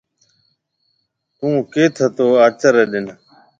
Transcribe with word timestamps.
ٿُون 1.37 1.53
ڪيٿ 1.73 1.93
هتو 2.03 2.25
آچر 2.45 2.73
ري 2.77 2.85
ڏن۔ 2.91 3.05